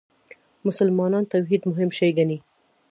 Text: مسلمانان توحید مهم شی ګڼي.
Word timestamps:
مسلمانان 0.67 1.23
توحید 1.33 1.61
مهم 1.71 1.89
شی 1.97 2.09
ګڼي. 2.17 2.37